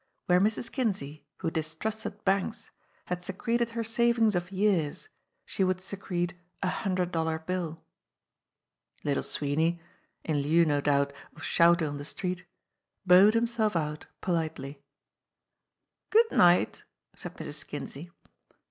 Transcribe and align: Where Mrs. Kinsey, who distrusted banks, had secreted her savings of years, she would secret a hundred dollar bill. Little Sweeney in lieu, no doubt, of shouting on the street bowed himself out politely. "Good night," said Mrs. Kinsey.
Where 0.25 0.41
Mrs. 0.41 0.71
Kinsey, 0.71 1.27
who 1.37 1.51
distrusted 1.51 2.25
banks, 2.25 2.71
had 3.05 3.21
secreted 3.21 3.69
her 3.77 3.83
savings 3.83 4.33
of 4.35 4.51
years, 4.51 5.09
she 5.45 5.63
would 5.63 5.79
secret 5.83 6.33
a 6.63 6.69
hundred 6.69 7.11
dollar 7.11 7.37
bill. 7.37 7.83
Little 9.03 9.21
Sweeney 9.21 9.79
in 10.23 10.37
lieu, 10.41 10.65
no 10.65 10.81
doubt, 10.81 11.13
of 11.35 11.43
shouting 11.43 11.87
on 11.87 11.97
the 11.99 12.03
street 12.03 12.47
bowed 13.05 13.35
himself 13.35 13.75
out 13.75 14.07
politely. 14.21 14.81
"Good 16.09 16.31
night," 16.31 16.83
said 17.15 17.37
Mrs. 17.37 17.67
Kinsey. 17.67 18.09